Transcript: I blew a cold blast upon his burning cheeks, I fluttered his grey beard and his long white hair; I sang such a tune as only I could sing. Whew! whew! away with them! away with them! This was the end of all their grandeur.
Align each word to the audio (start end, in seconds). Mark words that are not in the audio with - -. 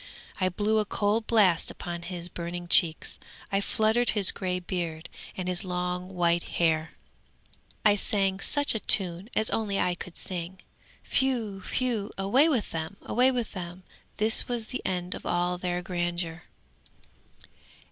I 0.39 0.49
blew 0.49 0.79
a 0.79 0.83
cold 0.85 1.27
blast 1.27 1.69
upon 1.69 2.01
his 2.01 2.27
burning 2.27 2.67
cheeks, 2.67 3.19
I 3.51 3.61
fluttered 3.61 4.09
his 4.17 4.31
grey 4.31 4.59
beard 4.59 5.09
and 5.37 5.47
his 5.47 5.63
long 5.63 6.15
white 6.15 6.41
hair; 6.57 6.93
I 7.85 7.95
sang 7.97 8.39
such 8.39 8.73
a 8.73 8.79
tune 8.79 9.29
as 9.35 9.51
only 9.51 9.79
I 9.79 9.93
could 9.93 10.17
sing. 10.17 10.57
Whew! 11.11 11.59
whew! 11.71 12.09
away 12.17 12.49
with 12.49 12.71
them! 12.71 12.97
away 13.03 13.29
with 13.29 13.51
them! 13.51 13.83
This 14.17 14.47
was 14.47 14.65
the 14.69 14.81
end 14.83 15.13
of 15.13 15.23
all 15.23 15.59
their 15.59 15.83
grandeur. 15.83 16.45